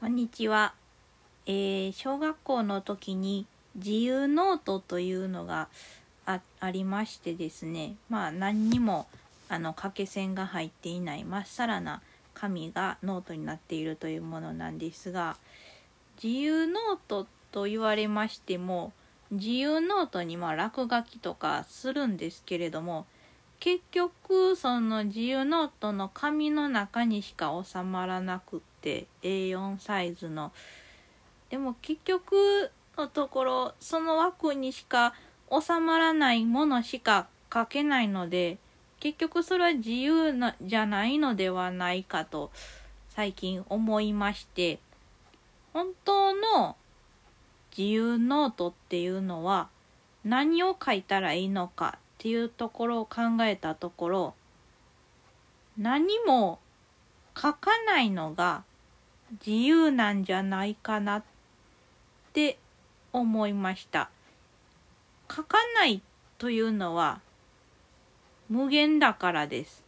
[0.00, 0.72] こんにちは。
[1.44, 5.68] えー小学校の時に自由ノートというのが
[6.24, 9.06] ありましてですね、まあ何にも
[9.50, 12.00] あの罫線が入っていないまっさらな
[12.32, 15.36] 紙がノートになっているというものなんですが、
[16.16, 18.94] 自由ノートと言われましても、
[19.30, 23.04] 自由ノートにま落書きとかするんですけれども、
[23.60, 30.50] 結局その自由ノートの紙の中にしか収まらなくって A4 サイズの。
[31.50, 35.14] でも結局のところその枠にしか
[35.50, 38.56] 収まらないものしか書けないので
[38.98, 42.50] 結局それは自由なじゃないのではないかと
[43.08, 44.78] 最近思いまして
[45.72, 46.76] 本当の
[47.76, 49.68] 自由ノートっていうのは
[50.24, 54.34] 何を書いたらいいのかっていうところを考えたところ
[55.78, 56.58] 何も
[57.34, 58.62] 書かないのが
[59.46, 61.22] 自由なんじゃないかなっ
[62.34, 62.58] て
[63.14, 64.10] 思いました。
[65.34, 66.02] 書かない
[66.36, 67.22] というのは
[68.50, 69.82] 無限だからです。